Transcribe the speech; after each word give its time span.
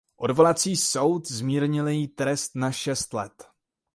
Odvolací 0.17 0.77
soud 0.77 1.27
zmírnil 1.27 1.87
její 1.87 2.07
trest 2.07 2.55
na 2.55 2.71
šest 2.71 3.13
let. 3.13 3.45